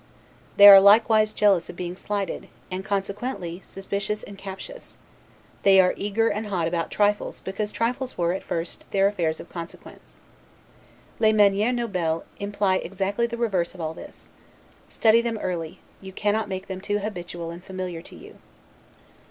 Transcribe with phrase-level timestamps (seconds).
[0.57, 4.97] They are likewise jealous of being slighted; and, consequently, suspicious and captious;
[5.61, 9.51] they are eager and hot about trifles because trifles were, at first, their affairs of
[9.51, 10.17] consequence.
[11.19, 14.31] 'Les manieres nobles' imply exactly the reverse of all this.
[14.89, 18.37] Study them early; you cannot make them too habitual and familiar to you.